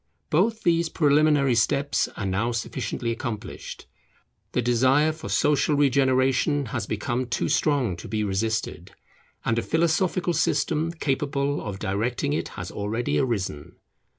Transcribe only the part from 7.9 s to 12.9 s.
to be resisted, and a philosophical system capable of directing it has